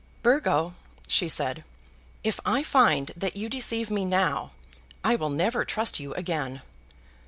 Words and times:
"Burgo," 0.23 0.73
she 1.07 1.29
said, 1.29 1.63
"if 2.23 2.39
I 2.43 2.63
find 2.63 3.11
that 3.15 3.35
you 3.35 3.49
deceive 3.49 3.91
me 3.91 4.03
now, 4.03 4.49
I 5.03 5.15
will 5.15 5.29
never 5.29 5.63
trust 5.63 5.99
you 5.99 6.11
again." 6.15 6.63